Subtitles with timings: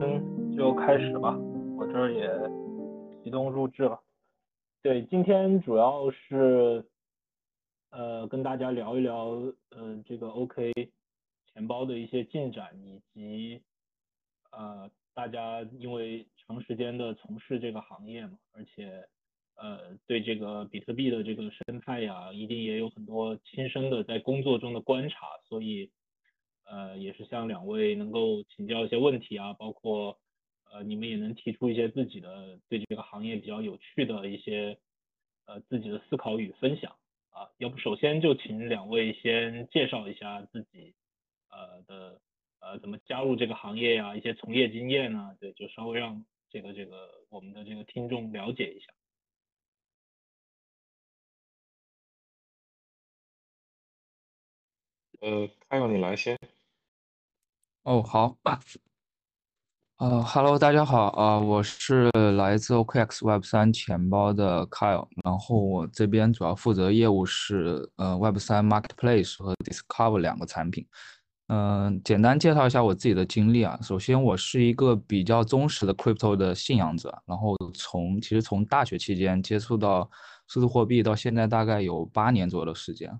[0.00, 1.36] 嗯，就开始吧，
[1.76, 2.28] 我这儿也
[3.22, 4.00] 启动录制了。
[4.82, 6.84] 对，今天主要是
[7.90, 9.28] 呃跟大家聊一聊
[9.70, 10.72] 呃这个 OK
[11.52, 13.62] 钱包的一些进展，以及
[14.52, 19.06] 呃大家因为长时间的从事这个行业嘛，而且
[19.60, 25.90] 呃对这个比特币的这个生态呀，一定也有很多亲身的在工作中的观察，所以
[26.64, 30.18] 呃也是向两位能够请教一些问题啊，包括
[30.72, 34.78] 呃你们也能提出一些自己的对这个行业比较有趣的一些
[35.46, 36.96] 呃自己的思考与分享
[37.30, 40.94] 啊，要不首先就请两位先介绍一下自己
[41.50, 42.20] 呃的
[42.60, 48.86] 呃怎么加入这个行业呀，一些从业经验呢，对，就稍微让这个这个我们的这个听众了解一下。
[55.20, 56.38] 呃，开友你来先。
[57.82, 58.38] 哦，好。
[59.98, 70.86] 呃，Hello，大家好，啊，我是来自 OKX Web 三钱包的 Kyle，然后我这边主要负责业务是呃 Web 三 Marketplace 和 Discover 两个产品。
[71.48, 73.78] 嗯，简单介绍一下我自己的经历啊。
[73.82, 80.10] 首先，我是一个比较忠实的 Crypto 的信仰者，然后从其实从大学期间接触到
[80.46, 83.10] 数字货币到现在大概有八年左右的时间，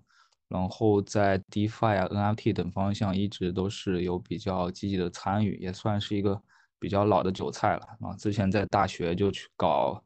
[0.50, 6.38] 然后在 DeFi 啊、NFT 等方向一直都是有比较积极的参与，也算是一个。
[6.82, 8.16] 比较老的韭菜了啊！
[8.16, 10.02] 之前在大学就去搞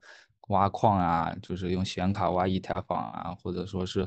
[0.48, 4.01] 挖矿啊，就是用显卡挖以太坊啊，或者说是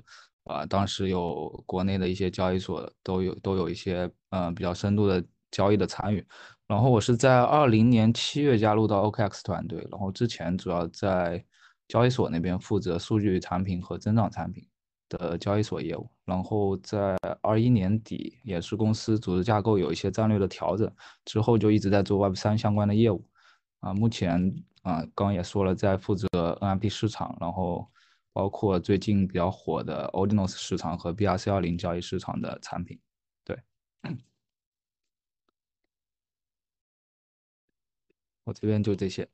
[0.44, 6.22] 啊，当时有国内的一些交易所都有都有一些嗯比较深度的交易的参与。
[6.68, 11.42] 然后我是在二零年七月加入到 OKX 团队，然后之前主要在
[11.88, 14.68] 交易所那边负责数据产品和增长产品。
[15.10, 20.92] 的交易所业务，然后在二一年底也是公司组织架构有一些战略的调整，
[21.26, 23.24] 之后就一直在做 Web 三相关的业务，
[23.80, 24.54] 啊，目前
[24.84, 26.28] 啊刚也说了在负责
[26.62, 27.90] NFT 市场，然后
[28.34, 33.00] 包括最近比较火的 Ordinals 市场和 BRC 二零交易市场的产品，
[33.44, 33.58] 对，
[38.44, 39.28] 我这边就这些。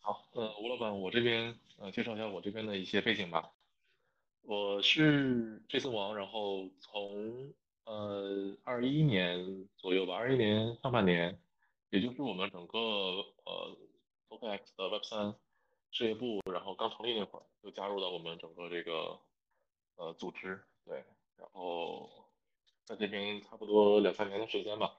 [0.00, 3.50] 好，呃，吴老板，我这边呃介绍一下我这边的一些背景吧。
[4.42, 7.52] 我是 Jason 王，然后从
[7.84, 11.40] 呃二一年左右吧，二一年上半年，
[11.90, 13.76] 也就是我们整个呃
[14.30, 15.34] OKX 的 Web 三
[15.92, 19.20] 事业部，然后刚成立那会儿，就加入了我们整个这个
[19.96, 21.04] 呃组织，对，
[21.36, 22.10] 然后
[22.84, 24.96] 在这边差不多两三年的时间吧。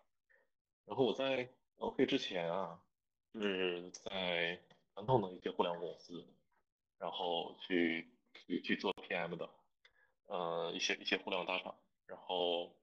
[0.85, 2.79] 然后我在 OK 之前啊，
[3.33, 4.61] 就是在
[4.93, 6.25] 传统的一些互联网公司，
[6.99, 8.07] 然后去。
[8.47, 9.49] 去去做 PM 的，
[10.27, 11.75] 呃，一些一些互联网大厂，
[12.07, 12.73] 然后，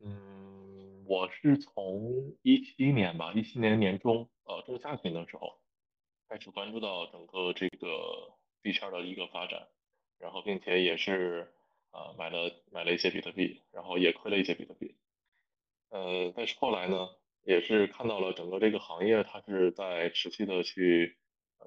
[0.00, 5.60] 嗯，我是从一七年吧，一七年年中，呃，中下旬的时候，
[6.28, 8.32] 开始关注到整个这个
[8.62, 9.68] 币圈的一个发展，
[10.18, 11.52] 然后并且也是，
[11.92, 14.96] 呃，买了买了一些比特币，然后也亏了一些比特币，
[15.90, 17.10] 呃，但是后来呢，
[17.44, 21.16] 也是看到了整个这个行业它是在持续的去，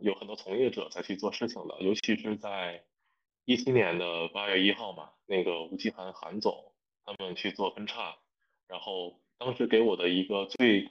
[0.02, 2.84] 有很多从业者在去做事情的，尤其是在。
[3.46, 6.72] 一七年的八月一号嘛，那个吴奇涵韩总
[7.04, 8.18] 他们去做分叉，
[8.68, 10.90] 然后当时给我的一个最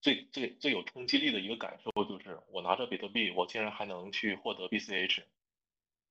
[0.00, 5.22] 最最最有冲击力的一个感受就是，我拿着比特币，我竟然还能去获得 BCH，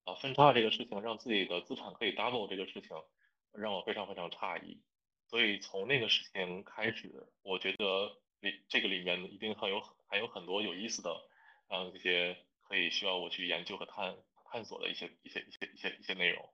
[0.06, 2.96] 啊，分叉这个事情让自己的资产可以 double 这个事情，
[3.52, 4.82] 让我非常非常诧异，
[5.28, 11.14] 所以从那个事情开始，我觉得里这个里面一定还有还有很多有意思的，
[11.68, 12.38] 嗯，这些
[12.70, 14.16] 可以需要我去研究和探。
[14.56, 16.50] 探索的一些一些一些一些一些内容，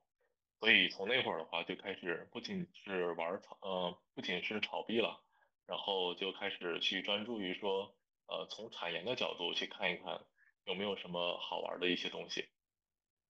[0.58, 5.22] 所以从那会儿的话就开始不仅是玩炒，呃，不仅是炒币了，
[5.68, 7.94] 然后就开始去专注于说，
[8.26, 10.20] 呃，从产研的角度去看一看
[10.64, 12.48] 有没有什么好玩的一些东西。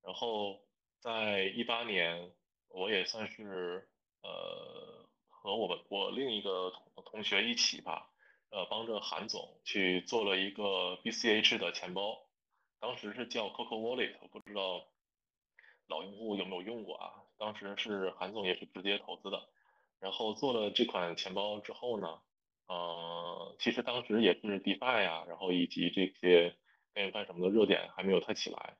[0.02, 0.62] 然后
[1.00, 2.32] 在一八年，
[2.68, 3.90] 我也算是
[4.22, 8.10] 呃和我们我另一个同同学一起吧，
[8.48, 12.21] 呃，帮着韩总去做了一个 BCH 的钱包。
[12.82, 14.84] 当时是叫 Coco Wallet，不知道
[15.86, 17.22] 老用户有没有用过啊？
[17.38, 19.48] 当时是韩总也是直接投资的，
[20.00, 22.20] 然后做了这款钱包之后呢，
[22.66, 26.56] 呃，其实当时也是 DeFi 啊，然后以及这些
[26.92, 28.76] 边缘饭什么的热点还没有太起来，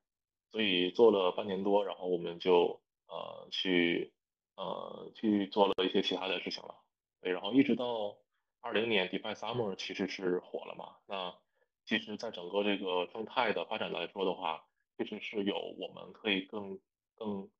[0.50, 4.12] 所以做了半年多，然后我们就呃去
[4.56, 6.74] 呃去做了一些其他的事情了，
[7.20, 8.16] 对，然后一直到
[8.60, 11.41] 二零年 DeFi Summer 其实是火了嘛，那。
[11.84, 14.64] 其实，在整个这个生态的发展来说的话，
[14.96, 16.78] 其实是有我们可以更、
[17.14, 17.50] 更、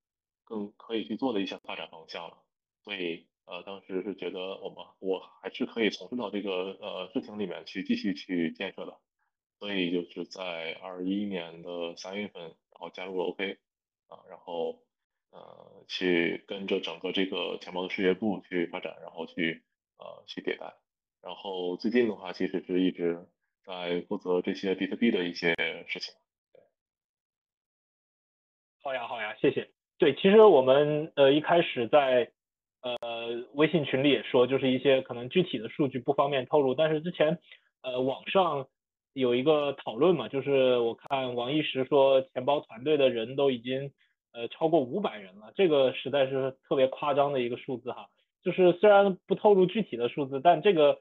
[0.44, 2.38] 更可以去做的一些发展方向了。
[2.84, 8.98] 所以呃，当时是觉得我们我还是可以从事到这个呃事情里面去继续去建设的。
[9.58, 13.58] 所以就是在二一年的三月份，然后加入了 OK
[14.08, 14.82] 啊，然后
[15.30, 19.62] 呃去跟着整个这个钱包的事业部去发展，然后去
[19.98, 20.74] 呃去迭代。
[21.20, 23.28] 然后最近的话，其实是一直
[23.64, 25.55] 在负责这些比特币的一些
[25.87, 26.14] 事情。
[28.82, 29.70] 好呀，好呀，谢谢。
[29.99, 32.32] 对，其实我们呃一开始在
[32.81, 37.38] 呃微信群里也说，就是一些可能具体的数据不方便透露，但是之前
[37.82, 38.67] 呃网上
[39.12, 43.93] 有一个讨论嘛，就是我看王一石说钱包团队的人都已经
[44.32, 48.08] 呃超过五百人了，这个实在是特别夸张的一个数字哈。
[48.43, 51.00] 就是虽然不透露具体的数字，但这个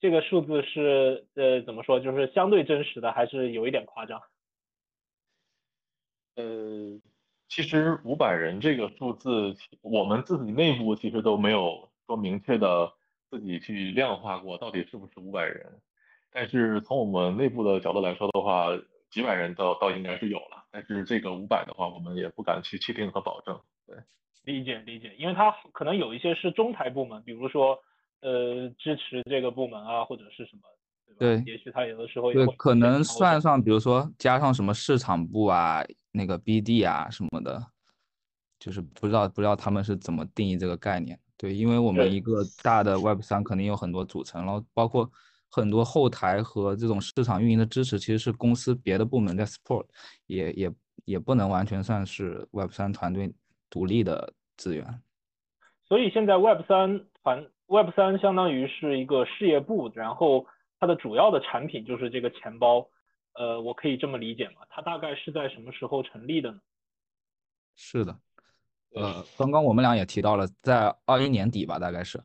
[0.00, 4.20] 这个数字是呃怎么说，就是相对真实的，还是有一点夸张。
[6.36, 7.00] 呃。
[7.52, 12.92] 其实五百人这个数字，我们自己内部其实都没有说明确的
[13.28, 15.80] 自己去量化过，到底是不是五百人。
[16.30, 18.68] 但是从我们内部的角度来说的话，
[19.10, 20.64] 几百人倒倒应该是有了。
[20.70, 23.60] 但是这个五百的话，我们也不敢去确定和保证。
[23.84, 23.96] 对，
[24.44, 27.82] 理解理解，因为它可能有一些是中台部门，比如说
[28.20, 30.62] 呃支持这个部门啊，或者是什么，
[31.18, 35.84] 对也许他有的时候对可能算上，比如说加上什么市场部啊。
[36.12, 37.64] 那个 BD 啊什么的，
[38.58, 41.16] 就是不知道不知道他们是怎么定义这个概念。
[41.36, 45.08] 对，因为我们一个大的 Web 三肯定有很多组成，然后包括
[45.48, 49.86] 很多后台和这种市场运营的支持，其实是公司别的部门在 support，
[50.26, 50.72] 也也
[51.04, 53.32] 也不能完全算是 Web 三团队
[53.70, 55.02] 独立的资源。
[55.86, 60.44] 所以现在 Web 三团 Web 三相当于是一个事业部，然后
[60.80, 62.88] 它的主要的产品就是这个钱包。
[63.34, 64.62] 呃，我可以这么理解吗？
[64.68, 66.60] 它大概是在什么时候成立的呢？
[67.76, 68.20] 是的，
[68.96, 72.20] 呃，刚刚我们俩也提到了，在二一年底吧，大概是，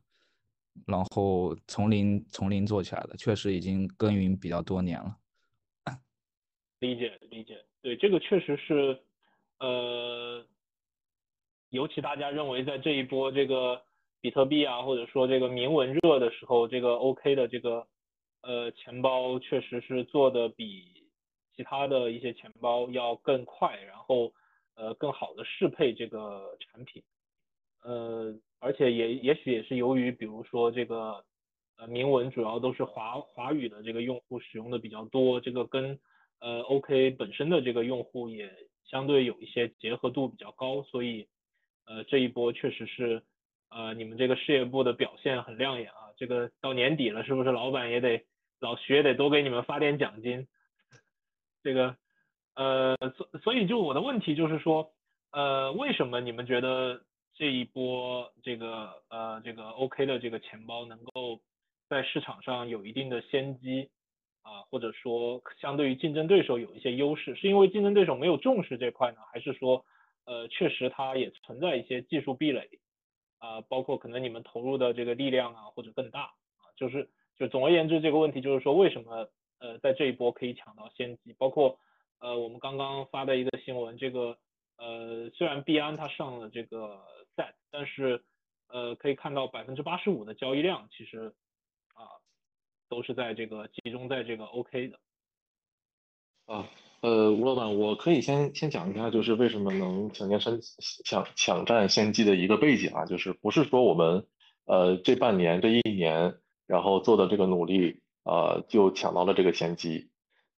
[0.88, 5.16] 然后从零从零做起来的，确实已经耕耘比较多年了。
[6.82, 9.00] 理解理解，对，这个确实是，
[9.60, 10.44] 呃，
[11.70, 13.80] 尤其大家认为在这一波这个
[14.26, 17.86] 比特币啊，或者说这个铭文热的时候，这个 OK 的这个。
[18.48, 20.86] 呃，钱包确实是做的比
[21.56, 24.32] 其他的一些钱包要更快，然后
[24.76, 27.02] 呃更好的适配这个产品，
[27.84, 31.26] 呃，而且也也许也是由于，比如说这个
[31.78, 36.00] 呃铭文主要都是华华语的这个用户使用的比较多，这个跟
[36.40, 38.48] 呃 OK 本身的这个用户也
[38.84, 41.28] 相对有一些结合度比较高，所以
[41.88, 43.24] 呃这一波确实是
[43.70, 48.26] 呃你们这个事业部的表现很亮眼啊，这个到年底了，是不是老板也得？
[48.62, 50.48] 老徐也得多给你们发点奖金，
[51.62, 51.98] 这个，
[52.56, 54.94] 呃，所所以就我的问题就是说，
[55.34, 57.04] 呃，为什么你们觉得
[57.36, 61.42] 这一波这个呃这个 OK 的这个钱包能够
[61.90, 63.90] 在市场上有一定的先机
[64.42, 69.86] 啊，或者说相对于竞争对手有一些优势，是因为竞争对手没有重视这块呢，还是说
[70.26, 72.70] 呃确实它也存在一些技术壁垒
[73.40, 77.10] 啊，包括可能你们投入的这个力量啊或者更大啊，就是。
[77.38, 79.30] 就总而言之，这个问题就是说，为什么
[79.60, 81.34] 呃在这一波可以抢到先机？
[81.34, 81.78] 包括
[82.20, 84.38] 呃我们刚刚发的一个新闻，这个
[84.78, 86.98] 呃虽然币安它上了这个
[87.36, 88.24] set，但是
[88.70, 91.36] 呃可以看到百分之八十五的交易量其实
[91.94, 92.08] 啊
[92.88, 94.98] 都是在这个集中在这个 OK 的。
[96.46, 96.66] 啊
[97.06, 100.60] 呃吴老板，我可以先先讲一下，就是为什么能抢先先
[101.06, 104.26] 抢抢占先机的一个背景啊，就是不是说我们
[104.66, 106.36] 呃这半年这一年。
[106.68, 110.10] 然后做的这个努力，呃，就抢到了这个先机。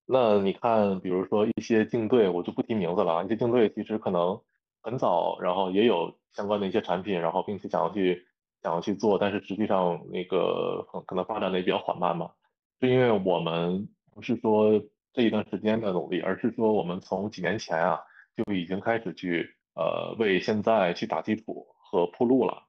[0.06, 3.26] 那你看，比如说一些竞队，我就不提名字了。
[3.26, 4.40] 一些竞队其实可能
[4.82, 8.26] 很早，然后也有相关的一些产品，然后并且想要去
[8.64, 12.32] 想要去做，但是实际上那个可能发展的也比较缓慢嘛。
[12.80, 14.82] 是因为我们不是说
[15.18, 18.00] 这一段时间的努力，而是说我们从几年前啊
[18.36, 22.62] 就已经开始去呃为现在去打基础和铺路了。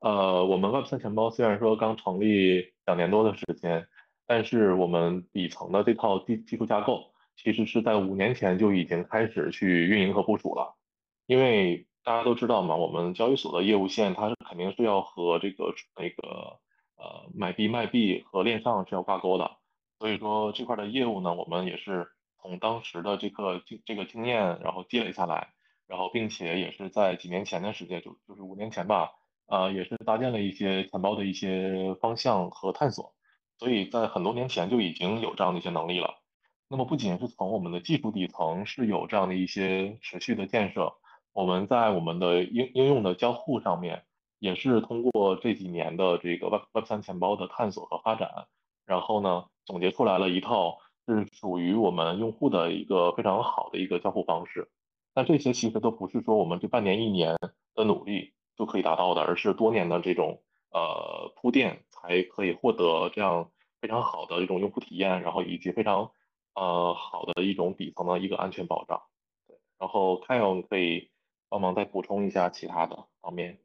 [0.00, 3.86] 呃，我们 Web 三钱包虽然说刚成立两年多的时间，
[4.26, 10.74] 但是我们底层的这套技技术架构，其实是在五年前就已经开始去运营和部署了。
[11.26, 16.58] 因为大家都知道嘛，我们交易所的业务线，它是肯定是要和这个那个
[16.96, 19.48] 呃买币卖币和链上是要挂钩的。
[20.02, 22.08] 所以说这块的业务呢，我们也是
[22.40, 25.52] 从当时的这个经这个经验，然后积累下来，
[25.86, 29.12] 然后并且也是在几年前的时间，就就是五年前吧。
[29.46, 33.14] 啊，也是搭建了一些钱包的一些方向和探索，
[33.58, 36.16] 所以在很多年前就已经有这样的一些能力了。
[36.66, 40.94] 那么不仅是从我们的技术底层是有这样的一些持续的建设，
[41.32, 44.02] 我们在我们的应应用的交互上面，
[44.40, 48.46] 也是通过这几年的这个 Web Web 三钱包的探索和发展，
[48.84, 54.70] 然后呢，总结出来了一套是属于我们用户的一个非常好的一个交互方式。
[55.14, 57.36] 但这些其实都不是说我们这半年一年
[57.74, 63.50] 的努力就可以达到的，而是多年的这种呃铺垫才可以获得这样
[63.80, 66.10] 非常好的一种用户体验，然后以及非常
[66.54, 69.02] 呃好的一种底层的一个安全保障。
[69.46, 71.10] 对，然后 Kyle 可以
[71.48, 73.58] 帮忙再补充一下其他的方面。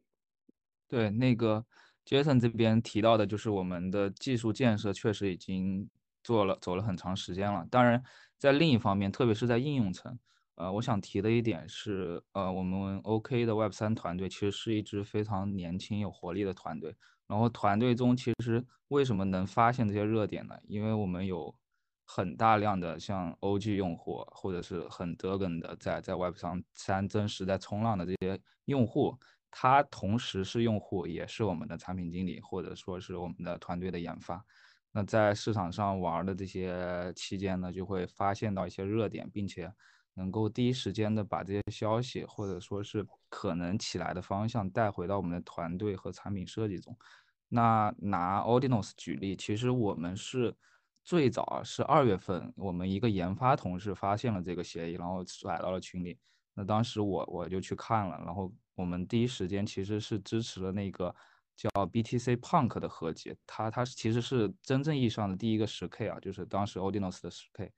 [0.89, 1.65] 对，那个
[2.07, 5.89] Jason 这边提到的就是我们的技术建设确实已经
[6.23, 8.01] 做了走了很长时间了，当然
[8.37, 10.17] 在另一方面，特别是在应用层。
[10.55, 16.95] 呃，我想提的一点是，呃，我们 OK 的 Web 三团队其实是一支非常年轻有活力的团队。
[17.27, 20.55] 然后团队中其实为什么能发现这些热点呢？
[20.65, 21.53] 因为我们有
[22.05, 29.15] 很大量的像 OG 用户，或者是很德根的在在 Web 上三真实在冲浪的这些用户，
[29.51, 34.45] 他同时是用户，也是我们的产品经理，或者说是我们的团队的研发。
[34.91, 39.73] 那在市场上玩的这些期间呢，就会发现到一些热点，并且。
[40.19, 46.97] 能够第一时间的把这些消息，或者说是可能起来的方向带回到我们的团队和产品设计中。
[47.49, 50.55] 那拿 Audinos 举例，其实我们是
[51.03, 56.17] 最早是二月份，我们一个研发同事发现了这个协议，然后甩到了群里。
[56.57, 61.15] 那当时我我就去看了，然后我们第一时间其实是支持了那个
[61.55, 67.71] 叫 BTC Punk 的合集，它它其实是真正意义上的第一个十 K 啊，就是当时 Audinos 的十 K。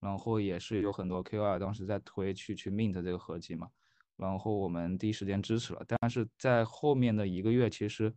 [0.00, 3.70] 然后也是有很多 KOL 当时在推去去 mint 这个合集嘛，
[4.16, 8.14] 然后我们第一时间支持了，但是在后面的一个月，其实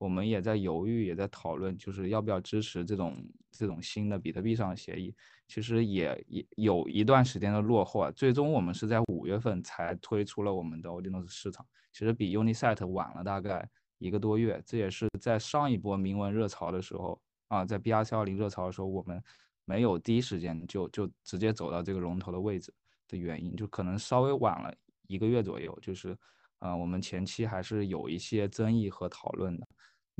[0.00, 5.14] 我们也在犹豫，也在讨论，就是要不要支持这种这种新的比特币上的协议，
[5.46, 8.10] 其实也也有一段时间的落后啊。
[8.10, 14.62] 最终我们是在五月份才推出了我们的 Audinos 市场，其实比 Unisat 晚了大概一个多月。
[14.64, 19.22] 这也是在上一波铭文热潮的时候啊，在 BRC20 热潮的时候，我们。
[19.66, 22.74] 没有第一时间就就直接走到这个龙头的位置
[23.06, 24.74] 的原因，就可能稍微晚了
[25.06, 25.78] 一个月左右。
[25.80, 26.16] 就是，
[26.58, 29.68] 呃，我们前期还是有一些争议和讨论的。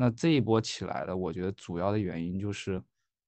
[0.00, 2.82] 那这一波起来的，我觉得主要的原因就是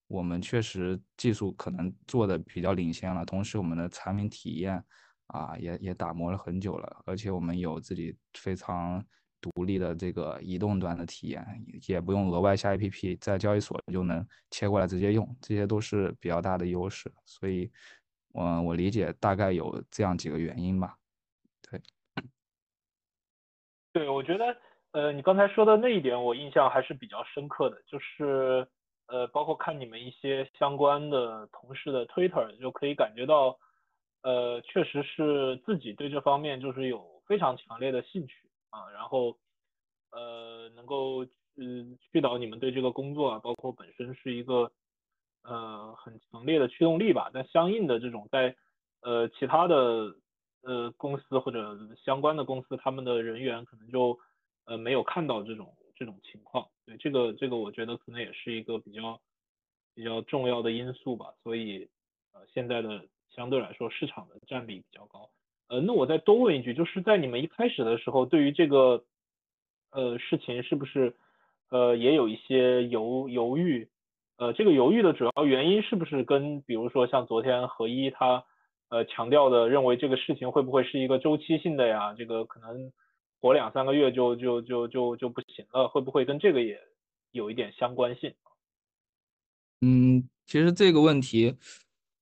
[0.07, 4.83] 我们确实技术可能做的比较领先了，同时我们的产品体验
[5.27, 9.05] 啊也也打磨了很久了，而且我们有自己非常。
[9.43, 11.45] 独立的这个移动端的体验，
[11.89, 17.13] 也不用额外下 APP，在交易所就能切过来直接用，这些都是比较大的优势。
[17.25, 17.69] 所以，
[18.35, 20.97] 嗯，我理解大概有这样几个原因吧。
[21.61, 21.83] 对，
[23.93, 24.57] 对，我觉得，
[24.93, 28.67] 呃，你刚才说的那一点，我印象还是比较深刻的，就是，
[29.07, 33.59] 呃，包括看你们一些相关的同事的 Twitter，就可以感觉到，
[34.23, 38.35] 呃，确实是自己对这方面就是有非常强烈的兴趣。
[38.69, 39.37] 啊，然后，
[40.13, 41.25] 呃，能够
[41.57, 44.71] 嗯去导你们对这个工作啊，包括本身是一个
[45.43, 47.31] 呃很强烈的驱动力吧。
[47.35, 48.57] 但相应的这种在
[49.03, 50.15] 呃其他的
[50.63, 54.19] 呃公司或者相关的公司，他们的人员可能就
[54.65, 56.67] 呃没有看到这种这种情况。
[56.85, 59.21] 对这个这个，我觉得可能也是一个比较
[59.95, 61.27] 比较重要的因素吧。
[61.43, 61.89] 所以
[62.33, 65.31] 呃现在的相对来说市场的占比比较高。
[65.69, 69.05] 呃，那我再多问一句，就是在你们一开始的时候，对于这个
[69.91, 71.17] 呃事情，是不是
[71.71, 73.89] 呃也有一些犹犹豫？
[74.37, 78.45] 呃，这个犹豫的主要原因是不是跟比如说像昨天何一他
[78.91, 82.13] 呃强调的，认为这个事情会不会是一个周期性的呀？
[82.19, 82.93] 这个可能
[83.43, 86.79] 活两三个月就就就就就不行了，会不会跟这个也
[87.33, 88.33] 有一点相关性？
[89.81, 91.57] 嗯，其实这个问题。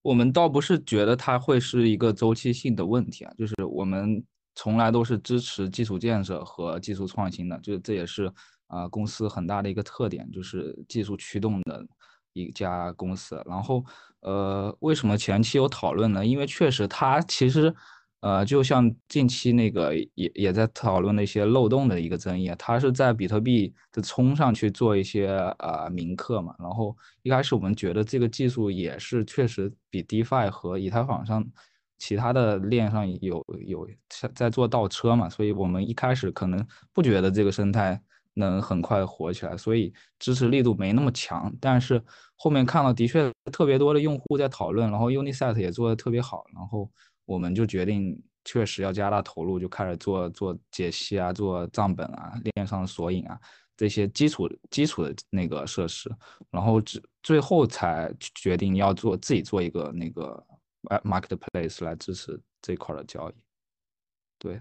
[0.03, 4.25] 我们倒不是觉得它会是一个周期性的问题啊，就是我们
[4.55, 8.33] 从来都是支持基础建设和技术创新的，就这也是
[8.69, 11.87] 啊公司很大的一个特点，就是技术驱动的
[12.33, 13.43] 一家公司。
[13.45, 13.85] 然后
[14.21, 16.25] 呃，为什么前期有讨论呢？
[16.25, 17.75] 因为确实它其实。
[18.21, 31.43] 呃，就像近期那个也也在讨论那些漏洞的一个争议啊，它是在比特币的冲上去做一些呃铭刻嘛，然后一开始我们觉得这个技术也是确实比 DeFi 和以太坊上
[31.97, 33.89] 其他的链上有有
[34.35, 36.62] 在做倒车嘛，所以我们一开始可能
[36.93, 37.99] 不觉得这个生态
[38.35, 42.03] 能很快火起来，所以支持力度没那么强，但是
[42.37, 46.91] 后面看到的确特别多的用户在讨论，然后 Unisat 也做的特别好，然后。
[47.31, 53.41] 我们就决定确实要加大投入，就开始做做解析啊，做账本啊，链上的索引啊，
[53.77, 56.11] 这些基础基础的那个设施，
[56.51, 60.45] 然后只最后才决定要做自己做一个那个
[61.05, 63.35] marketplace 来支持这块的交易。
[64.37, 64.61] 对，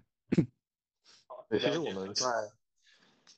[1.50, 2.28] 对，其实我们在，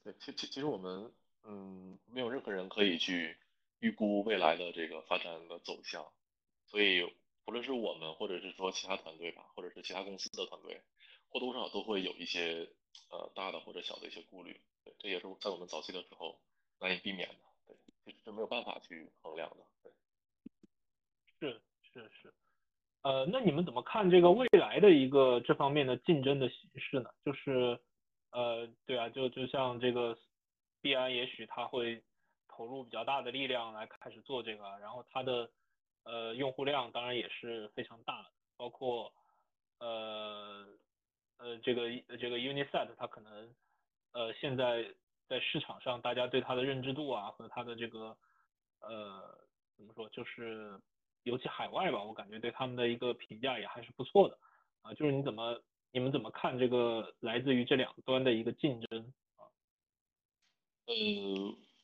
[0.03, 1.09] 对，其其其实我们，
[1.47, 3.37] 嗯，没有任何人可以去
[3.79, 6.05] 预估未来的这个发展的走向，
[6.67, 7.01] 所以
[7.45, 10.81] 不论是我们，或者是说其他团队吧，或者是其他公司的团队，
[11.29, 12.69] 或多或少都会有一些
[13.09, 16.39] 呃大的或者小的一些顾虑，对，这也是在我们早期的时候
[16.79, 17.35] 难以避免的，
[17.67, 19.91] 对，其实是没有办法去衡量的，对。
[21.39, 22.33] 是是是。
[23.01, 27.09] 呃，那你们怎么看这个未来的一个这方面的竞争的形式呢？
[27.25, 27.79] 就是，
[28.29, 30.15] 呃，对啊，就就像这个
[30.81, 32.03] 必然，也许他会
[32.47, 35.49] 投入比较大的力量来开始做这个，然后它的
[36.03, 39.13] 呃用户量当然也是非常大的，包括
[39.79, 40.65] 呃
[41.37, 43.53] 呃这个这个 Uniset，它可能
[44.13, 44.93] 呃现在
[45.27, 48.17] 在市场上大家对它的认知度啊和它的这个
[48.79, 49.37] 呃
[49.75, 50.79] 怎么说就是。
[51.23, 54.35] 尤其海外吧，我感觉对他们的一个评价也还是不错的
[54.81, 54.91] 啊。
[54.95, 59.45] 就是你怎么你们怎么看这个来自于这两端的一个竞争啊？
[60.87, 60.95] 呃，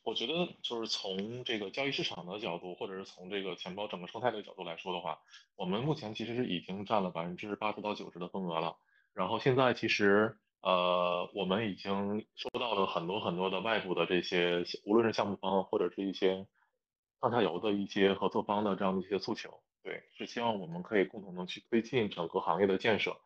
[0.08, 5.20] 我觉得就是从这个交易市场的角度，或者是从这个钱包整个生态的角度来说的话，
[5.54, 8.76] 我们目前其实是已经占了百分之八十到九十的份额了。
[9.12, 16.46] 然后现在其实呃，我们已经收到了很多很多的外部的这些，无论是项目方或者是一些。
[17.20, 23.16] 上下游的一些合作方的这样的一些诉求，对，是希望我们可以共同的去推进整个行业的建设。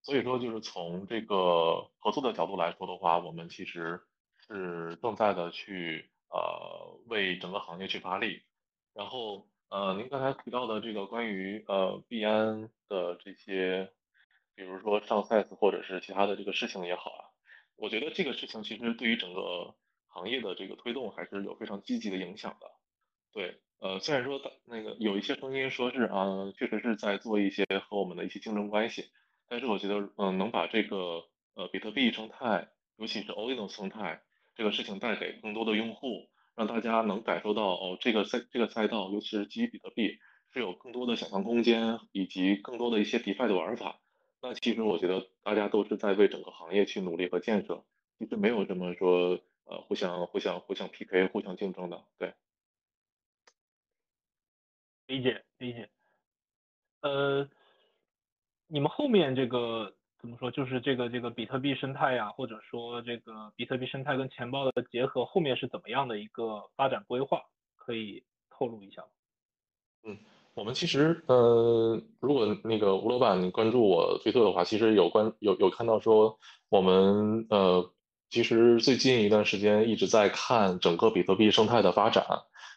[0.00, 4.00] 所以说，就是从这个合作的角度来说的话，我们其实
[4.48, 8.42] 是正在的去呃为整个行业去发力。
[8.94, 13.92] 然后呃，您刚才提到的这个关于呃币安的这些，
[14.54, 17.24] 比如说上 size 或者是其他的这个事情也好啊，
[17.76, 19.74] 我觉得这个事情其实对于整个
[20.08, 22.70] 行业的这个推动还是有非常积极的影响的。
[23.32, 29.10] 对，呃，虽然说那个有一些声音说是啊，确实是在做一些和我们的一些竞争关系，
[29.48, 31.24] 但是我觉得，嗯，能把这个
[31.54, 34.20] 呃比特币生态，尤其是 Ordinals 生态
[34.62, 40.20] 这个事情带给更多的用户，让大家能感受到哦，这个赛这个赛道，尤其是基于比特币，
[40.52, 43.98] 是有更多的想象空间，以及更多的一些 DeFi 的玩法。
[44.40, 47.84] 那其实我觉得大家都是在为整个行业去努力和建设，
[48.20, 52.32] 其实没有这么说呃互相互相互相 PK、互相竞争的，对。
[55.08, 55.90] 理解理解，
[57.02, 57.48] 呃，
[58.68, 60.52] 你们后面这个怎么说？
[60.52, 67.40] 就是这个这个比特币生态呀，或者说这个比特币生态跟钱包的结合，后面是怎么样的一个发展规划？
[67.76, 69.08] 可以透露一下吗？
[70.04, 70.18] 嗯，
[70.54, 77.92] 我们其实呃，如果那个吴老板关注我推特的话，其实有关有有看到说我们呃，
[78.30, 82.24] 其实最近一段时间一直在看整个比特币生态的发展。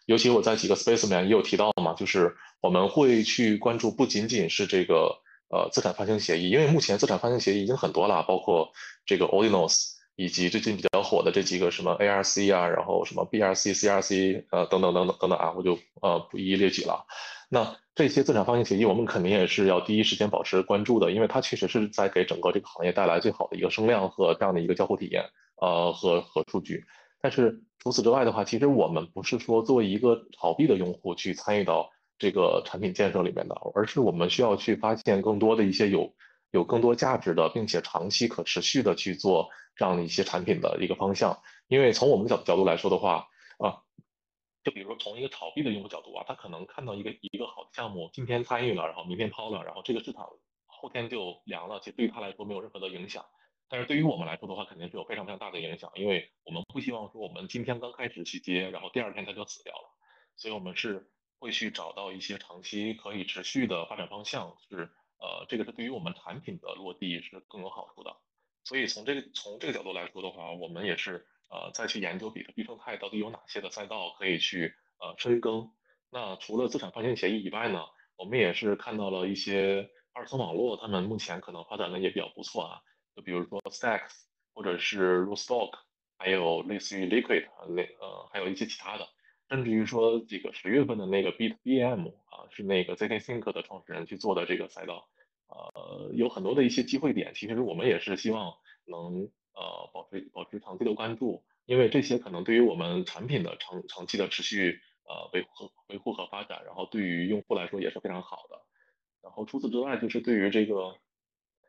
[0.08, 5.22] 尤其我在几个 space 里面也有提到嘛，就是我们会去关注不仅仅是这个
[5.56, 8.70] 呃资产发行协议，因为目前资产发行协议已经很多了，包括
[9.06, 17.06] 这个 Ordinals，以及最近比较火的这几个什么 ARC 啊，然后什么 BRC、CRC 呃等等等等等等啊，我就呃不一一列举了。
[17.48, 25.24] 那这些资产发行协议，我们肯定也是要第一时间保持关注的，因为它确实是在给整个这个行业带来最好的一个声量和这样的一个交互体验，
[25.62, 26.84] 呃和和数据。
[27.22, 36.16] 但是除此之外的话，其实我们不是说作为一个炒币的用户去参与到这个产品建设里面的，而是我们需要去发现更多的一些有
[36.52, 41.42] 有更多价值的，并且长期可持续的去做这样的一些产品的一个方向。
[41.68, 43.82] 因为从我们的角角度来说的话，啊，
[44.64, 50.30] 就比如说从一个炒币的用户角度啊，他可能看到一个一个好的项目，今天参与了，然后明天抛了，然后这个市场
[50.66, 53.26] 后天就凉了，其实对于他来说没有任何的影响。
[53.68, 59.90] 但是对于我们来说的话，肯定是有非常非常大的影响，因为我们不希望说我们今天刚开始去接，然后第二天它就死掉了，
[60.38, 61.10] 所以我们是
[61.46, 68.18] 会去找到一些长期可以持续的发展方向，是呃这个是对于我们产品的落地是更有好处的。
[68.64, 75.72] 所以从这个从这个角度来说的话，我们也是呃再去研究比特币生态到底有哪些的赛道可以去呃深耕。
[76.10, 82.82] 那除了资产发行协议以外呢，我们也是看到了一些二层网络，他们目前可能发展的也比较不错啊。
[83.16, 84.24] 就比如说 Stacks，
[84.56, 85.78] 或者是 Rootstock，
[86.18, 89.08] 还有类似于 Liquid 类呃，还有一些其他的，
[89.56, 95.08] 甚至于说这个十月份的那个 BitBM 啊，是那个 ZK Think 的创始人去做的这个赛道，
[95.48, 97.34] 呃，有很多的一些机会点。
[97.34, 98.54] 其实我们也是希望
[98.86, 108.62] 能呃保持保持长期的关注，因为这些可能对于我们产品的长长期的持续呃维护维护和发展，然后对于用户来说也是非常好的。
[109.22, 110.98] 然后除此之外，就是对于这个。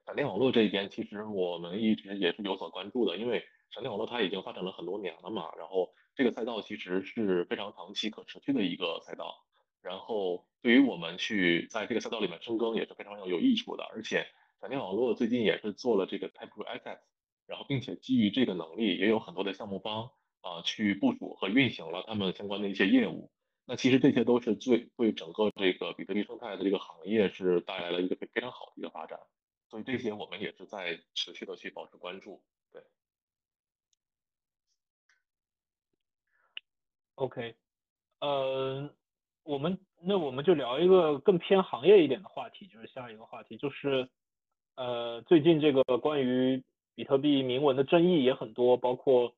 [0.07, 9.45] 闪电网络这一边，其实我们一直也是有所关注的，因为闪电网络它已经发展了很多年了嘛，然后这个赛道其实是非常长期可持续的一个赛道，
[9.83, 14.27] 然后对于我们去在这个赛道里面深耕也是非常有有益处的，而且
[14.61, 17.01] 闪电网络最近也是做了这个 Type Access，
[17.47, 23.31] 然后并且基于这个能力，也有很多的项目方啊去部署和运行了他们相关的一些业务。
[23.67, 29.19] 那其实这些都是最对整个这个比特币生态的这个行业是带来了一个非非常好的一个发展。
[29.69, 32.43] 所以这些我们也是在持续的去保持关注。
[32.73, 32.83] 对。
[37.17, 37.55] OK，
[38.21, 38.91] 呃，
[39.43, 44.07] 我们那我们就聊一个更偏行业一点的话题，就是下一个话题，就是
[44.77, 46.63] 呃，最近这个关于
[46.95, 49.33] 比特币铭文的争议也很多，包括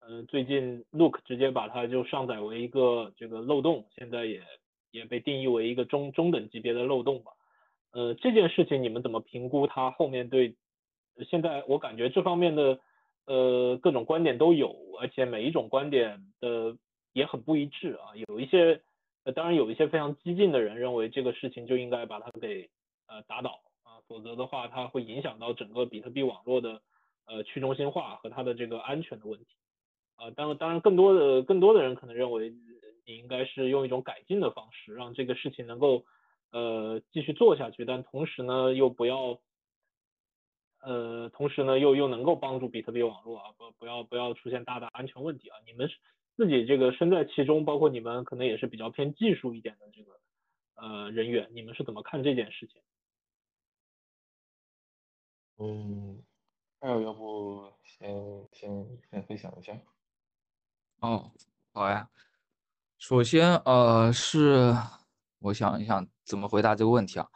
[0.00, 4.42] 呃，最近 Look 直接把它就上载为一个这个漏洞，现在也
[4.90, 7.30] 也被定义为一个中中等级别的漏洞吧。
[7.92, 10.56] 呃，这件事情你们怎么评估它后面对？
[11.30, 12.80] 现在我感觉这方面的
[13.26, 16.76] 呃各种观点都有，而且每一种观点的。
[17.14, 18.82] 也很不一致啊，有一些，
[19.22, 22.68] 呃，当然有一些非常激进的人认为这个事情就应该把它给
[23.06, 26.82] 呃打倒啊，否则的话它会影响到整个比特币网络的
[27.26, 29.46] 呃去中心化和它的这个安全的问题
[30.16, 30.28] 啊。
[30.32, 32.52] 当，当然更多的更多的人可能认为
[33.06, 36.04] 你应该是用一种改进的方式让这个事情能够
[36.50, 39.38] 呃继续做下去，但同时呢又不要
[40.82, 45.94] 呃同时呢又又能够帮助比特币网络啊不不要不要出现大的安全问题啊，你们是。
[46.36, 50.20] 自己这个身在其中，包括你们可能也是比较偏技术一点的这个
[50.74, 52.80] 呃人员，你们是怎么看这件事情？
[55.58, 56.20] 嗯，
[56.80, 58.12] 还有要不先
[58.50, 59.80] 先先分享一下？
[61.00, 61.30] 哦，
[61.72, 62.08] 好呀。
[62.98, 64.74] 首先呃是
[65.38, 67.28] 我想一想怎么回答这个问题啊？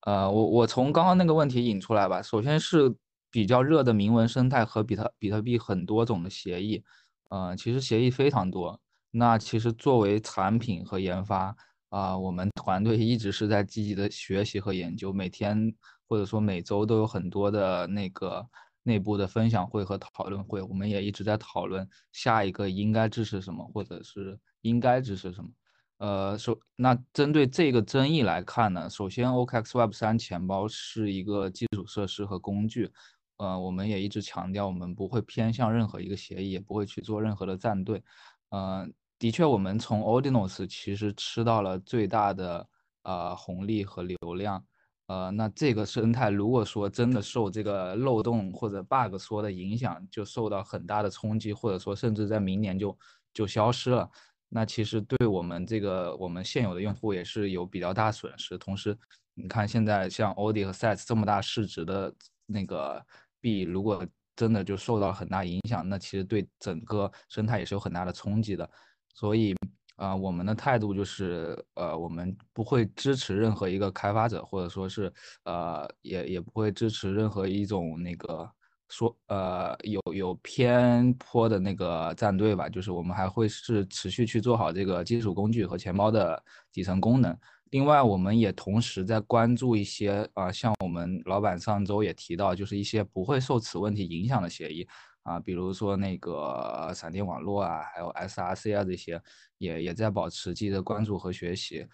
[0.00, 2.20] 呃，我我从刚刚那个问题引出来吧。
[2.20, 2.94] 首先是
[3.30, 6.84] 比较热的铭文生态和比特比特币很多种的协议。
[7.28, 8.80] 呃，其实协议非常多。
[9.10, 11.54] 那其实作为产品和研发
[11.88, 15.74] 啊，我们团队一直是在积极的学习和研究，每天
[16.08, 18.46] 或者说每周都有很多的那个
[18.82, 25.50] 内部的分享会和讨论会，我们也一直在讨论下一个应该支持什么，或者是应该支持什么。
[25.98, 32.90] 呃，首那针对这个争议来看呢，首先 OKX Web 三钱包是一个基础设施和工具。
[33.38, 38.02] 呃，我们也一直强调，我们不会偏向任何一个协议，也不会去做任何的站队。
[38.50, 38.84] 呃，
[39.16, 42.68] 的确，我们从 Ordinals 其实吃到了最大的
[43.02, 44.64] 呃红利和流量。
[45.06, 52.98] 呃，那这个生态如果说真的受这个漏洞或者 bug 说的影响，就受到很大的冲击，或者说甚至在明年就
[53.32, 54.10] 就消失了，
[54.48, 58.58] 那其实对我们这个我们现有的用户也是有比较大损失。
[58.58, 58.98] 同时，
[59.34, 62.12] 你看现在像 Audi 和 Sets 这么大市值的
[62.46, 63.06] 那个。
[63.40, 68.68] 币如果真的就受到很大影响，那其实对整个生态也是有很大的冲击的。
[69.14, 69.54] 所以，
[69.96, 75.12] 呃，我们的态度就是，呃，我们不会支持任何一个开发者，或者说是，
[75.44, 78.48] 呃，也也不会支持任何一种那个
[78.88, 82.68] 说，呃，有有偏颇的那个战队吧。
[82.68, 86.40] 就是我们还会是持续去做好这个基础工具和钱包的
[86.72, 87.36] 底层功能。
[87.70, 94.88] 另外，我们也同时在关注一些啊，像我们老板上周也提到，就是一些不会受此问题影响的协议
[95.22, 99.22] 啊，比如说那个闪电网络啊，还有 SRC 啊这些，
[99.58, 101.86] 也也在保持积极的关注和学习。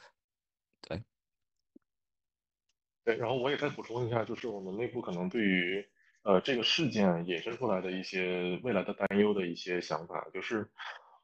[0.81, 1.03] 对，
[3.05, 5.85] 对，然后我也再补充一下，就是我们内部可能对于
[6.23, 10.71] 呃这个事件衍生出来的一些未来的担忧的一些想法，就是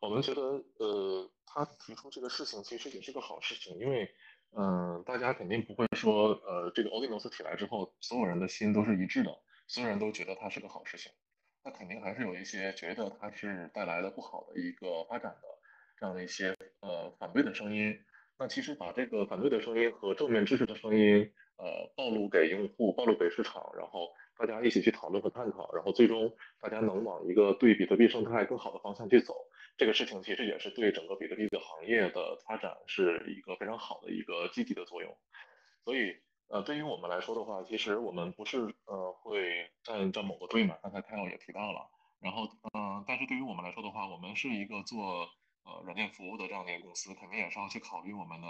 [0.01, 0.43] 我们觉得
[0.79, 4.11] 呃他提出这个事情其实也是个好事情，因为。
[4.57, 9.31] 嗯，大家肯定不会说，呃，这个 Ordinals 起来之后，所有人的心都是一致的，
[9.69, 11.13] 所有人都觉得它是个好事情。
[11.63, 15.49] 那肯定还是有一些觉得它是带来了不好的一个发展的
[15.99, 17.97] 这样的一些呃反对的声音。
[18.39, 24.09] 那其实把这个反对的声音和正面支持的声音，呃，暴露给用户，暴露给市场，然后
[24.39, 29.35] 大家一起去讨论和探讨，然后最终大家能往一个对比特币生态更好的方向去走。
[29.77, 35.17] 这个事情其实也是对整个比特币的行业的发展是一个非常好的一个积极的作用，
[35.85, 36.17] 所以
[36.49, 41.89] 呃对于我们来说的话，其实我们不是呃会站在某个队嘛，刚才 Kyle 也提到了，
[42.21, 45.29] 然后嗯，但是对于我们来说的话，我们是一个做
[45.65, 48.47] 呃软件服务的这样的一个公司，肯定也是要去考虑我们的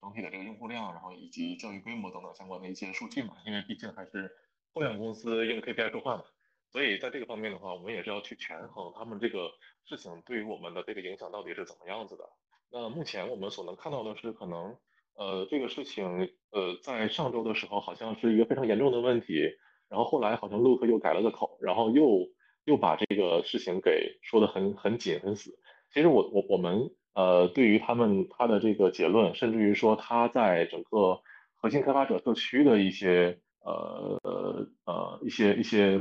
[0.00, 4.34] 整体的这个用户量，然后以及教育规模等等相关的一些数据嘛，因为毕竟还是
[4.72, 6.24] 互联网公司用 KPI 说话嘛。
[6.72, 9.50] 所以在这个方面的话，我们也是要去权衡他们这个
[9.84, 12.24] 事情对于我们的这个影响到底是怎么样子的。
[12.72, 14.76] 那目前我们所能看到的是，可能
[15.14, 19.42] 呃这个事情呃在上周的时候好像是一个非常严重的问题，
[19.88, 22.28] 然后后来好像陆克又改了个口，然后又
[22.64, 25.58] 又把这个事情给说的很很紧很死。
[25.92, 31.20] 其实我我我们呃对于他们他的这个结论，甚至于说他在整个
[31.56, 36.00] 核心开发者社区的一些呃呃呃一些一些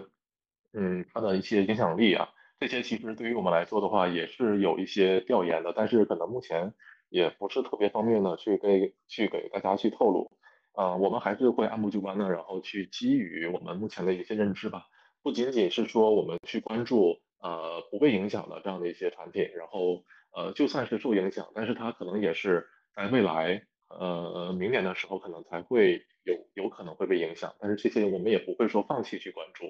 [0.73, 2.29] 嗯它的一些影响力啊，
[2.59, 6.73] 这些其实对于我们来说的话也是有一些调研的，但是可能目前
[7.09, 10.31] 也不是特别方便的去给去给大家去透露。
[10.73, 14.85] 啊，我们还是会按部就班的，然后去基于我们目前的一些认知吧，
[15.21, 29.65] 不仅仅是说我们去关注呃不被影响的这样的一些产品，然后呃就算是受影响，但是它可能也是在未来呃明年的时候可能才会有有可能会被影响，但是这些我们也不会说放弃去关注，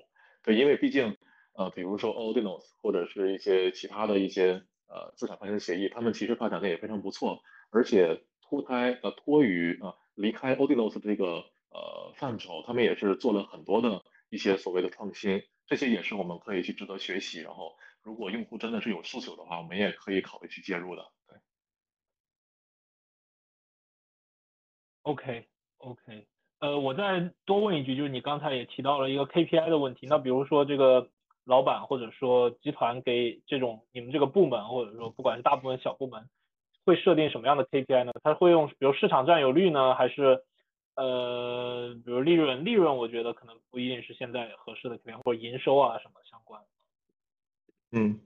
[0.56, 1.18] 因为毕竟
[1.54, 9.96] 呃比如说 Ordinals 或者是一些其他的一些呃资产发行协议，他们其实发展的也非常不错，而且脱胎呃脱于啊。
[10.16, 17.40] 离开 Odinos 这个呃范畴，他们也是做了很多的一些所谓的创新，这些也是我们可以去值得学习。
[17.40, 21.04] 然后，如果用户真的是有诉求的话，我们也可以考虑去介入的。
[21.26, 21.38] 对。
[25.06, 26.28] OK OK，
[26.60, 31.10] 呃，我再多问一句，就是你刚才也提到了一个 KPI 的问题，那比如说这个
[31.46, 36.30] 老板或者说集团给这种你们这个部门，或者说不管是大部门小部门。
[36.86, 38.14] 会设定什么样的 KPI 呢？
[38.24, 40.42] 他会用比如市场占有率呢，还是
[40.96, 42.66] 呃，比如利润？
[42.66, 46.60] 利润我觉得可能不一定是现在合适的 KPI，或者营收啊什么相关。
[47.92, 48.20] 嗯，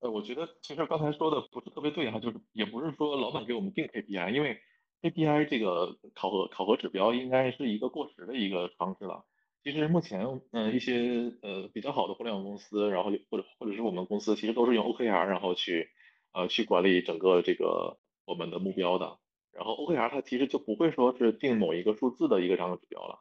[0.00, 4.60] 呃，我觉得其实刚才说的不是特别对哈，就是也不是说老板给我们定 KPI，因为
[5.10, 9.24] KPI 这个考核考核指标应该是一个过时的一个方式了。
[9.62, 15.90] 其实目前嗯一些呃比较好的互联网公司，然后或者或者是我们公司，其实都是用 OKR 然后去
[16.32, 17.98] 呃去管理整个这个。
[18.26, 19.18] 我们的目标的，
[19.52, 23.18] 然后 OKR 它其实就不会说是定某一个数字的一个这样的指标了，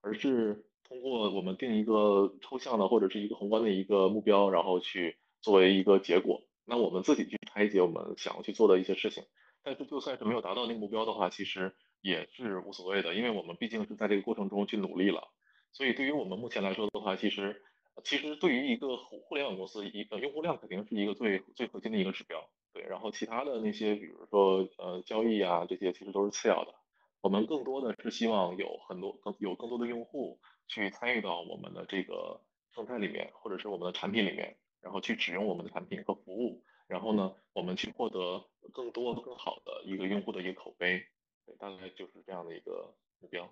[0.00, 9.22] 而是通过我们定一个抽象的或者是一个宏观的一个目标，然后去作为一个结果，那我们自己去拆解我们想要去做的一些事情。
[9.70, 15.30] 但是就算是没有达到那个目标的话，其实也是无所谓的，因为我们毕竟是在这个过程中去努力了。
[15.70, 17.62] 所以对于我们目前来说的话，其实
[18.02, 22.50] 其实对于一个互互联网公司，一个用户量肯定是一个最最核心的一个指标。
[22.72, 26.74] 对，然后其他的那些，比如说呃交易啊这些，其实都是次要的。
[27.20, 32.40] 我们更多的是希望有很多更有更多的用户去参与到我们的这个
[32.74, 41.00] 生态里面，或者是我们的产品里面，然后去使用我们的产品和服务，然后呢，我们去获得更多更好的一个用户的一个口碑。
[41.46, 43.48] 对，大概就是这样的一个目标。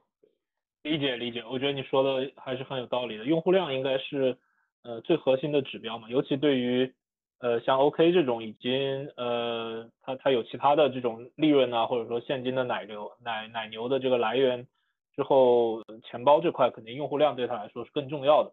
[0.83, 3.25] 理解理解，我觉得你说的还是很有道理的。
[3.25, 4.37] 用户量应该是
[4.83, 6.93] 呃最核心的指标嘛，尤其对于。
[7.41, 14.67] 呃，像 OK 这种已经呃，它它有其他的这种利润啊，或者说现金的奶牛奶奶牛的这个来源
[15.15, 18.53] 之后，钱包这块肯定用户量对他来说是更重要的。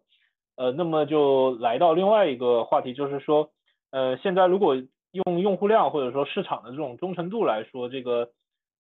[0.54, 3.50] 呃，那么就来到另外一个话题，就是说，
[3.90, 4.76] 呃，现在如果
[5.12, 8.32] 用用户量或者说市场的这种忠诚度来说，这个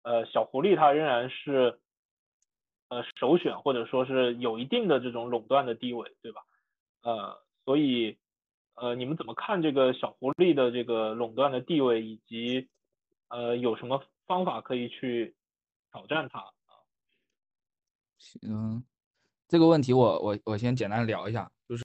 [0.02, 1.78] 呃小狐狸它仍然是
[2.88, 6.42] 呃首选，或者说是有一定的这种垄断的地位，对吧？
[7.02, 8.16] 呃，所以。
[8.76, 12.68] 呃，你们怎么看这个小狐狸的这个垄断的地位，以及
[13.28, 15.32] 呃有什么方法可以去
[15.92, 16.74] 挑战它啊？
[18.18, 18.82] 行，
[19.46, 21.84] 这个问题我我我先简单聊一下，就是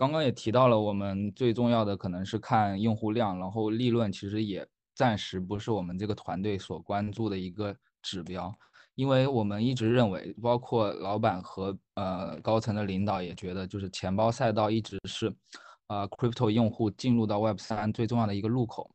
[0.00, 8.50] 刚刚也提到了，我们最重要的可能是看用户量，然后利润其实也暂时不是我们这个团队所关注的一个指标，
[8.94, 15.30] 因为我们一直认为，包括老板和呃高层的领导也觉得，就是钱包赛道一直是。
[15.88, 18.88] 啊，crypto 用户进入到 Web 三最重要的一个入口，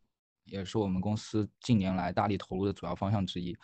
[0.45, 3.55] 也是我们公司近年来大力投入的主要方向之一。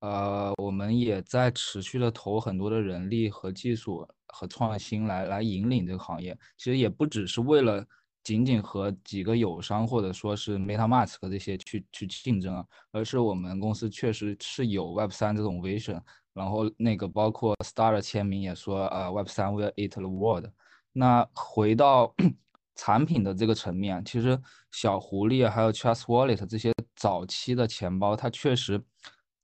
[0.00, 6.36] 呃，我们也在持续的投很多的人力和技术和创新来来引领这个行业。
[6.56, 7.84] 其实也不只是为了
[8.22, 16.00] 仅仅和几个友商或者说是 MetaMask 这些去去竞争啊，而是我们公司确实是有 Web 三这种 vision。
[16.32, 20.46] 然后那个包括 Star 的签名也说，呃，Web 三 will eat the world。
[20.92, 22.14] 那回到
[22.76, 28.80] 产品的这个层面，其实小狐狸还有 Trust Wallet 这些早期的钱包，它确实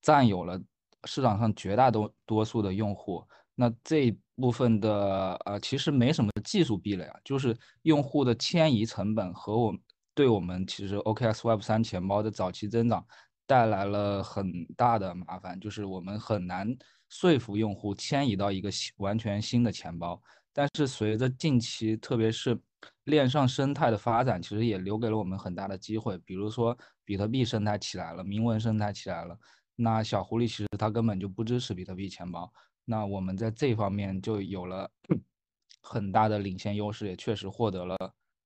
[0.07, 0.57] 占有了
[1.05, 3.27] 市场上绝大多多数的用户。
[3.57, 9.75] 那这部分的呃，其实没什么技术壁垒啊，就是用户的迁移成本和我
[10.14, 13.05] 对我们其实 OKS Web 三钱包的早期增长
[13.49, 16.69] 带来了很大的麻烦，就是我们很难
[17.09, 20.23] 说服用户迁移到一个新完全新的钱包。
[20.53, 22.59] 但是随着近期，特别是
[23.05, 26.16] 链上生态的发展，其实也留给了我们很大的机会。
[26.19, 29.38] 比如说，比特币生态起来了，铭文生态起来了，
[29.77, 32.53] 那小狐狸其实它根本就不支持比特币钱包。
[32.85, 34.91] 那我们在这方面就有了
[35.83, 37.97] 很大的领先优势，也确实获得了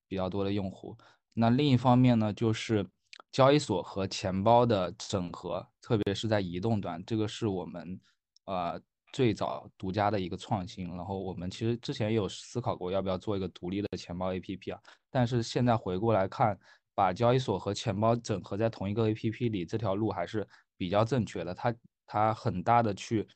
[0.07, 0.97] 比较多的用户。
[1.33, 2.87] 那另一方面呢，就是
[3.31, 8.01] 交易所和钱包的整合，特别是在移动端，这个是我们
[8.47, 8.81] 呃
[9.13, 10.89] 最早独家的一个创新。
[10.97, 16.59] 然后我们其实之前也有思考过要不要做一个独立的钱包 APP 啊，但是现在回过来看，
[16.95, 20.47] 把交易所和钱包整合在同一个 APP 里，这条路还是
[20.81, 21.55] 比较正确的。
[21.55, 21.75] 它
[22.07, 23.29] 它很大的去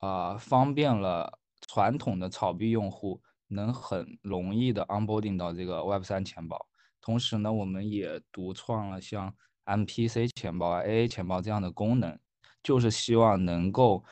[0.00, 6.66] 啊方便了传统的炒币用户能很容易的 onboarding 到这个 Web 三钱包。
[7.00, 12.18] 同时呢，我们也独创了像 MPC 钱包啊、AA 钱包这样的功能，
[12.62, 14.04] 就是希望能够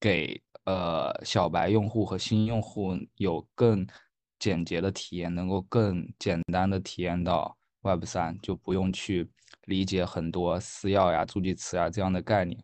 [0.00, 3.86] 给呃小白用户和新用户有更
[4.40, 9.30] 简洁的体验，能够更简单的体验到 Web 三，就不用去
[9.66, 12.58] 理解很多私钥呀、助记词呀这样的概念，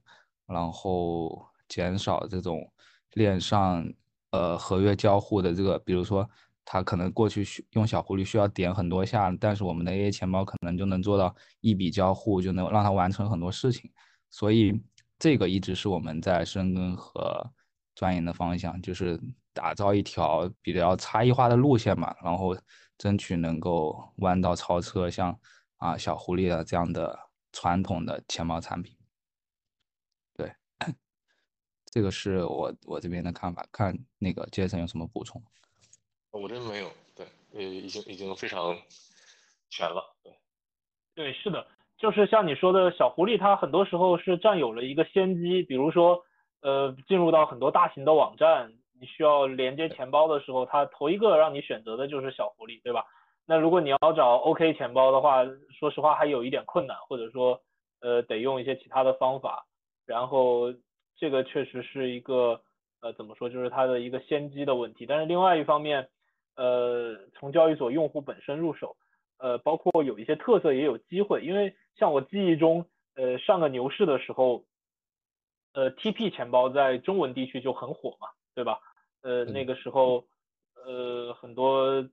[0.46, 2.70] 然后减少这种
[3.12, 3.86] 链上
[4.30, 6.28] 呃合约交互的这个，比如说
[6.64, 13.90] 他可能过去需用小狐狸需要点很多下，但是我们的 AA 钱包可能就能做到一笔交互就能让它完成很多事情，
[14.30, 14.82] 所以
[15.18, 17.52] 这个一直是我们在深耕和
[17.94, 19.20] 钻研的方向，就是
[19.52, 22.56] 打造一条比较差异化的路线嘛，然后
[22.96, 25.38] 争取能够弯道超车，像
[25.76, 27.18] 啊小狐狸的这样的
[27.52, 28.96] 传统的钱包产品。
[30.36, 30.52] 对，
[31.86, 35.42] 这个是我我这边的看法，看那个杰森有什么补充。
[36.30, 38.76] 我这没有，对，呃，已经已经非常
[39.70, 40.36] 全了，对，
[41.14, 41.64] 对，是的，
[41.96, 46.24] 就是像你说的小狐狸，它很多时候是占有了一个先机，比如说，
[46.60, 53.04] 呃，进入到很多大型的网站，你需要连接钱包的时候，它头一个让你选择的就是小狐狸，对吧？
[53.46, 55.44] 那如果你要找 OK 钱包的话，
[55.78, 57.60] 说实话还有一点困难，或者说，
[58.00, 59.66] 呃，得用一些其他的方法，
[60.06, 60.72] 然后
[61.16, 62.60] 这个确实是一个，
[63.00, 66.08] 呃，怎么说，就是它的一个先机的问题，但是另外一方面。
[66.56, 68.96] 呃，从交易所用户本身入手，
[69.38, 74.62] 呃，包括有一些特色也有机会，因为像我记忆中，呃，上个牛市的时候，
[75.72, 78.78] 呃，TP 钱包在中文地区就很火嘛，对吧？
[79.22, 80.24] 呃，那个时候，
[80.86, 82.08] 呃，很多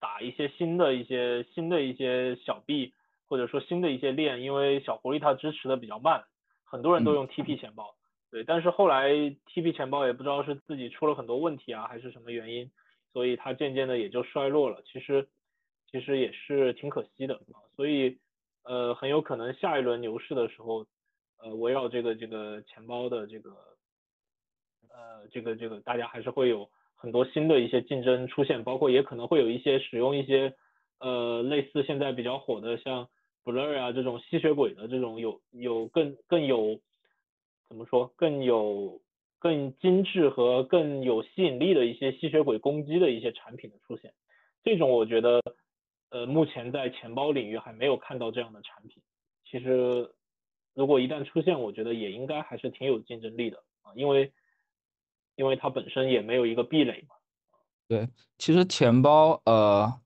[0.00, 2.92] 打一些新的一些新的一些小币，
[3.28, 6.24] 或者说新的一些链，因为小狐狸它支持的比较慢，
[6.64, 7.94] 很多人都用 TP 钱包，
[8.30, 12.70] 对，但是后来 TP 钱包也不知道是自己出了很多问题啊，还是什么原因。
[13.12, 15.26] 所以它渐渐的也就衰落了，其实
[15.90, 17.64] 其实也是挺可惜的啊。
[17.74, 18.18] 所以
[18.62, 20.84] 呃很有可能下一轮牛市的时候，
[21.38, 23.56] 呃围绕这个这个钱包的这个
[24.96, 30.54] 呃这个这个大家还是会有很多新的一些竞争出现，包括也可能会有一些使用一些
[30.98, 33.08] 呃类似现在比较火的像
[33.44, 36.80] Blur 啊这种吸血鬼的这种有有更更有
[37.68, 39.00] 怎么说更有。
[39.38, 44.12] 更精致和更有吸引力的一些吸血鬼攻击的一些产品的出现，
[44.64, 45.40] 这种我觉得，
[46.08, 49.00] 呃，目前在钱包领域还没有看到这样的产品。
[49.44, 50.10] 其实，
[50.74, 54.32] 如果一旦出现，我觉得也应该还是挺有竞争力的啊，因为，
[55.36, 57.14] 因为它本身也没有一个壁垒嘛。
[57.88, 60.00] 对，其实钱包，呃，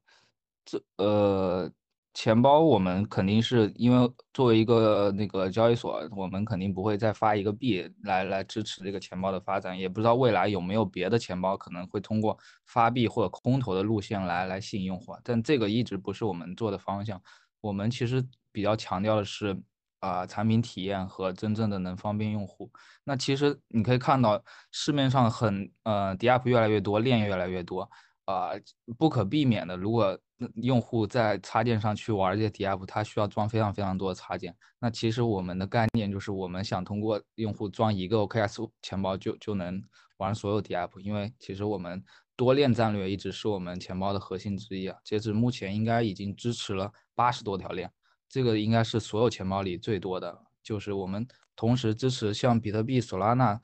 [0.65, 1.71] 这，呃。
[2.13, 17.23] 钱包我们肯定是因为作为一个那个交易所，我们肯定不会再发一个币来来支持这个钱包的发展，也不知道未来有没有别的钱包可能会通过发币或者空投的路线来来吸引用户，但这个一直不是我们做的方向。
[17.61, 19.57] 我们其实比较强调的是
[20.01, 22.71] 啊产品体验和真正的能方便用户。
[23.05, 27.89] 那其实你可以看到市面上很呃 DApp 越来越多，链越来越多。
[28.27, 28.51] 啊，
[28.97, 30.17] 不可避免的，如果
[30.55, 34.55] 用户在插件上去玩这些 DApp，他需要装非常非常多的插件。
[34.79, 39.83] 那其实我们的概念就是，我们想通过用户装一个 OKX 钱包就就能
[40.19, 42.05] 玩所有 DApp，因为其实我们
[42.37, 44.97] 多链战略一直是我们钱包的核心之一啊。
[45.03, 47.91] 截止目前，应该已经支持了八十多条链，
[48.31, 50.39] 这个应该是所有钱包里最多的。
[50.63, 53.59] 就是我们同时支持像比特币、Solana、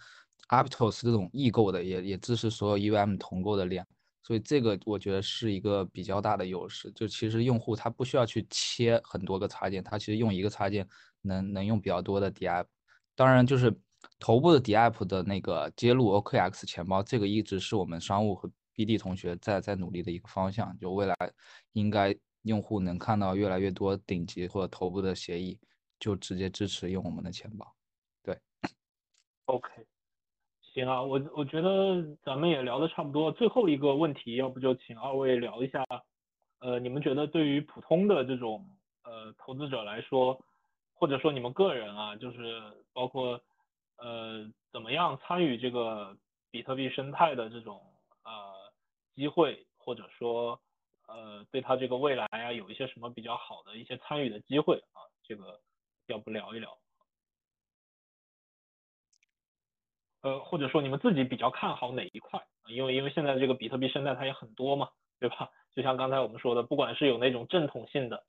[0.49, 3.87] Aptos 这种异构的，也也支持所有 EVM 同构的链。
[4.23, 10.85] 所以这个我觉得是一个比较大的优势，就其实用户他不需要去切很多个插件，他其实用一个插件
[11.23, 12.67] 能能用比较多的 DApp。
[13.15, 13.73] 当然，就是
[14.19, 20.77] 头部的 DApp 的那个接入 OKX 钱包，这个一直是我们商务和 BD 同学在在努力的一个方向。
[20.79, 21.15] 就未来
[21.73, 22.13] 应该
[22.47, 25.59] 用户能看到越来越多顶级或者头部的协议，
[25.99, 27.67] 就直接支持用我们的钱包。
[28.23, 28.39] 对
[29.47, 29.69] ，OK。
[30.73, 35.85] 行啊，我我觉得咱们也聊的差不多，最后一个问题，要不就请二位聊一下，
[36.59, 38.69] 呃，你们觉得对于普通的这种
[39.05, 40.39] 呃投资者来说，
[40.95, 42.61] 或者说你们个人啊，就是
[42.93, 43.41] 包括
[43.97, 46.15] 呃怎么样参与这个
[46.51, 47.81] 比特币生态的这种
[48.25, 48.31] 呃
[49.15, 50.61] 机会，或者说
[51.07, 55.61] 呃对他这个未来啊有一些什么比较好的一些参与的机会啊，这个
[56.07, 56.77] 要不聊一聊？
[60.23, 62.41] 呃，或者说你们自己比较看好哪一块？
[62.69, 64.89] 因为因为现在这个比特币生态它也很多嘛，
[65.21, 65.49] 对吧？
[65.75, 68.25] 就像刚才我们说的，不管是有那种正统性的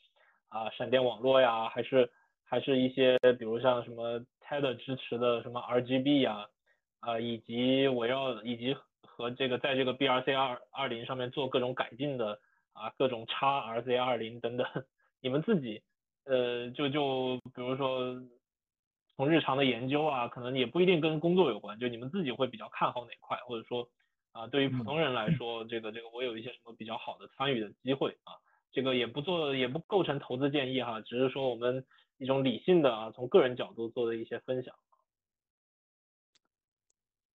[0.49, 2.11] 啊闪电网络呀，还是
[2.43, 6.47] 还是一些比如像什么 Tether 支持的什么 RGB 呀，
[6.99, 12.39] 啊，以及围绕以及和这个在这个 BRC 二二零上面做各种改进的
[12.77, 14.67] 啊各种叉 RC 二零等等，
[15.21, 15.81] 你们自己
[16.25, 18.15] 呃就就比如说。
[19.19, 23.89] 从日常的研究啊，可能也不一定跟工作有关，就你们自己会比较看好哪块，或者说
[24.31, 28.37] 啊，对于普通人来说，这个这个我有一些什么比较好的参与的机会啊，
[28.71, 31.83] 这个也不做也不构成投资建议哈，只是说我们
[32.19, 34.75] 一种理性的啊，从个人角度做的一些分享。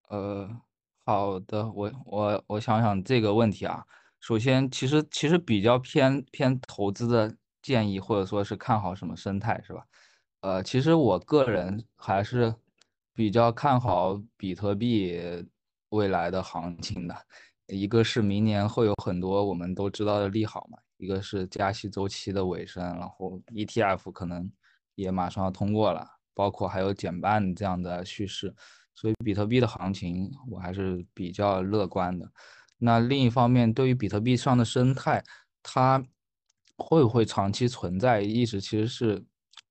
[0.09, 0.49] 呃，
[1.05, 3.85] 好的，我我我想想这个问题啊，
[4.23, 9.85] 首先其实其实比较偏偏投资的建议，或者说是看好什么生态是吧？
[10.43, 12.55] 呃，其实我个人还是
[13.13, 15.21] 比较看好比特币
[15.89, 17.17] 未来的行情的。
[17.67, 24.49] 一个是明年会有很多我们都知道的利好嘛，一个是加息周期的尾声，然后 ETF 可能
[24.95, 28.55] 也马上要通过了，包括还有减半这样的叙事，
[28.95, 32.31] 所以比特币的行情我还是比较乐观的。
[32.83, 35.25] 那另一方面，对于比特币上的生态，
[35.63, 36.05] 它
[36.77, 39.25] 会不会长期存在，一直其实是。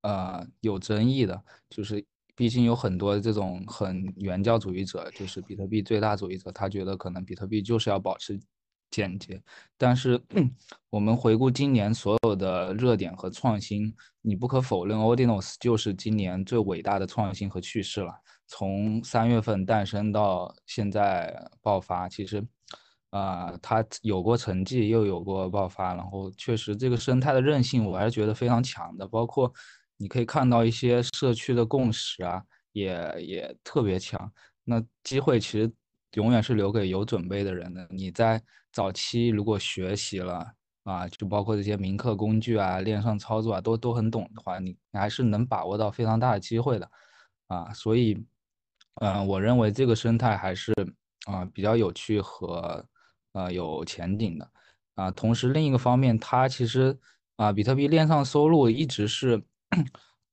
[0.03, 2.03] 呃，有争议的，就是
[2.36, 8.39] 毕竟有很多这种很原教主义者，就是比特币最大主义者，他觉得可能比特币就是要保持
[8.89, 9.39] 简洁。
[9.78, 10.20] 但是
[10.89, 13.93] 我们回顾今年所有的热点和创新，
[14.24, 18.12] 你不可否认，Ordinals 就是今年最伟大的创新和趋势了。
[18.47, 22.43] 从三月份诞生到现在爆发，其实。
[23.12, 29.05] 啊，他有过成绩，又有过爆发，然后确实这个生态的韧性，我还是觉得非常强的。
[29.05, 29.51] 包括
[29.97, 32.41] 你可以看到一些社区的共识啊，
[32.72, 34.32] 也也特别强。
[34.64, 35.70] 那机会其实
[36.14, 37.86] 永远是留给有准备的人的。
[37.89, 38.41] 你在
[38.72, 40.47] 早期如果学习了
[40.84, 46.89] 啊，就包括这些铭刻工具啊、链上操作啊，都都很懂的话，你你还是能把握到非常大的机会的
[47.47, 47.74] 啊。
[47.74, 48.26] 所以，
[49.01, 50.74] 嗯，我认为这个生态还是
[51.26, 52.86] 啊比较有趣和。
[53.34, 54.50] 呃，有前景的
[54.96, 55.12] 啊。
[55.12, 56.98] 同时，另一个方面，它其实
[57.36, 59.42] 啊，比特币链上收入一直是，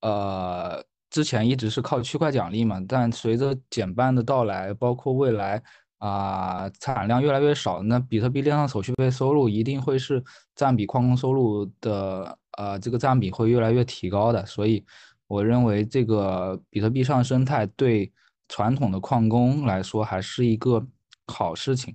[0.00, 2.82] 呃，之前一直是靠区块奖励嘛。
[2.88, 5.62] 但随着减半的到来，包括未来
[5.98, 10.22] 啊产量越来越少，那比特币链上手续费收入一定会是
[10.54, 14.44] 占比矿工收入的呃这个占比会越来越提高的。
[14.46, 14.84] 所以，
[15.26, 18.12] 我认为这个比特币上生态对
[18.48, 20.84] 传统的矿工来说还是一个
[21.26, 21.94] 好事情。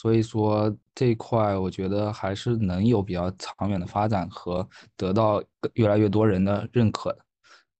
[0.00, 5.42] 所以说这一块，我觉得还是能有比较长远的发展和得到
[5.74, 7.18] 越来越多人的认可的。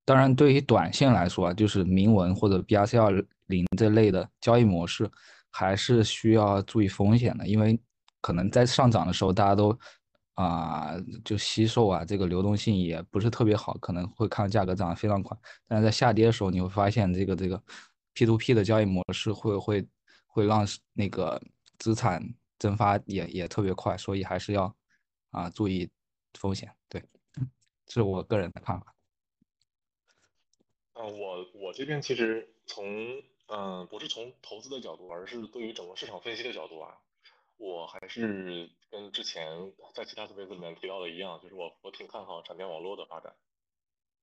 [0.05, 3.11] 当然，对于短线来说啊，就是铭文或者 BRC 二
[3.47, 5.11] 零这类的交易模式，
[5.51, 7.81] 还是需要注意风险的，因为
[8.21, 9.79] 可能在上涨的时候，大家都
[10.35, 15.35] 啊就吸售啊，这个流动性也不是特别好，可能会看价格涨得非常快。
[15.67, 17.63] 但是在下跌的时候，你会发现这个这个
[18.13, 19.89] P to P 的交易模式会会
[20.27, 21.41] 会让那个。
[21.81, 22.23] 资产
[22.59, 24.77] 蒸发也也特别快，所以还是要
[25.31, 25.91] 啊注意
[26.35, 26.77] 风险。
[26.89, 27.03] 对，
[27.87, 28.95] 这是我个人的看法。
[30.93, 37.01] 啊，我我这边其实从嗯不是从投资的角度，而是对于整个市场分析的角度啊，
[37.57, 43.35] 我还是跟之前在其他的 space 里面提到的一样，就是我我挺看好闪电网络的发展，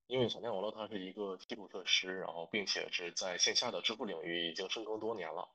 [0.06, 5.50] 因为闪电网络它是一个基础设施，然后并且是在线下的支付领域已经深耕多年了。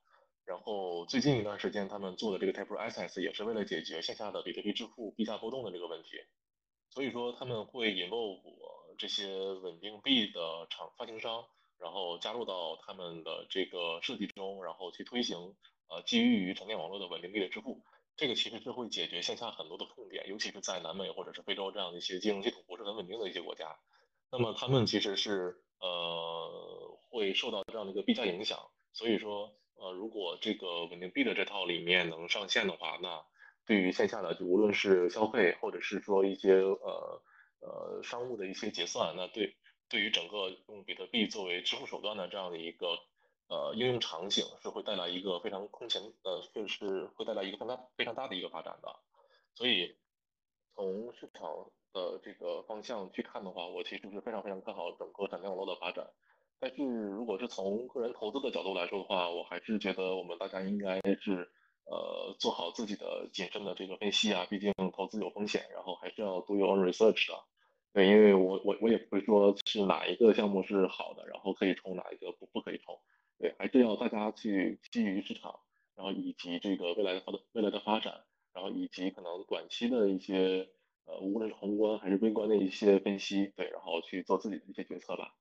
[0.44, 6.08] 然后最近一段时间，他们做的这个 Taproot SS 也是为了解决线下的比特币支付币价波动的这个问题，
[6.90, 11.44] 所以说他们会引入我这些稳定币的厂发行商，
[11.78, 15.54] 然后加入到他们的这个设计中，然后去推行
[15.88, 17.80] 呃基于于闪电网络的稳定币的支付，
[18.16, 23.78] 这个其实是会解决线下很多的痛点，尤其是在南美或者是非洲这样的一些金融系统不是很稳定的一些国家，
[24.32, 28.58] 那么他们其实是呃会受到这样的一个币价影响，
[28.92, 29.54] 所以说。
[29.82, 33.24] 呃，如果这个稳定币的这套理念能上线的话，那
[33.66, 37.22] 对于线下的就无论是消费，或者是说一些呃
[37.58, 39.56] 呃商务的一些结算，那对
[39.88, 42.86] 对于整个用比特币作为支付手段的这样的一个
[43.48, 48.94] 呃应用场景，是会带来一个非常空前呃，就是会带来一个非常非常大的一个发展的。
[49.56, 49.96] 所以
[50.76, 56.08] 从市场的这个方向去看的话，我其实是非常非常看好整个闪电网络的发展。
[56.60, 61.50] 但是，如果是从个人投资的角度来说的话，我还是觉得我们大家应该是，
[61.84, 64.46] 呃，做好自己的谨慎的这个分析啊。
[64.48, 67.34] 毕竟投资有风险，然后还是要 do your own research 的。
[67.92, 72.98] 对，因为我我我也不会说是哪一个项目是好的，然后可以冲哪一个不不可以冲。
[73.38, 75.60] 对，还是要大家去基于市场，
[75.94, 78.24] 然后以及这个未来的发未来的发展，
[78.54, 80.70] 然后以及可能短期的一些
[81.04, 85.34] 呃，无论是宏观还是微观的一些分析，对，然后去做自己的一些决策吧。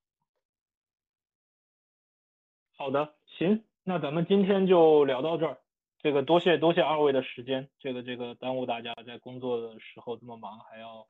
[2.82, 5.60] 好的，行，那咱们今天就聊到这儿。
[6.00, 11.06] 这个多谢多谢二位的时间，这个这个耽误大家在工作的时候这么忙，还要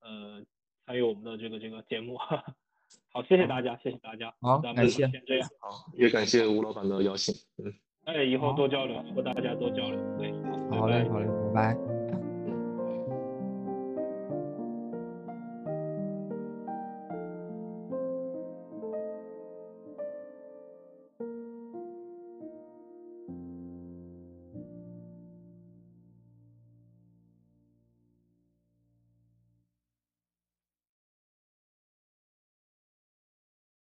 [0.00, 0.42] 呃
[0.86, 2.16] 参与我们的这个这个节目。
[3.12, 4.32] 好，谢谢大家，谢谢大家。
[4.40, 5.06] 好，咱们感谢。
[5.08, 5.46] 先这样。
[5.60, 7.34] 好，也感谢吴老板的邀请。
[7.62, 7.70] 嗯，
[8.04, 10.00] 哎，以后多交流，和大家多交流。
[10.16, 10.32] 对，
[10.70, 11.89] 好嘞，好嘞，拜拜。